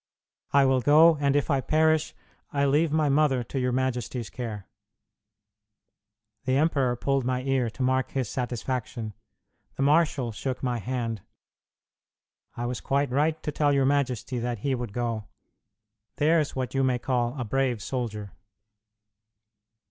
[0.51, 2.15] "I will go; and if I perish,
[2.51, 4.67] I leave my mother to your Majesty's care."
[6.45, 9.13] The emperor pulled my ear to mark his satisfaction;
[9.75, 11.21] the marshal shook my hand
[12.57, 15.25] "I was quite right to tell your Majesty that he would go.
[16.15, 18.31] There's what you may call a brave soldier."